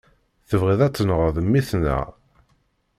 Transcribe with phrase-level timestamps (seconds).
[0.49, 2.05] Tebɣiḍ a tenɣeḍ mmi-tneɣ?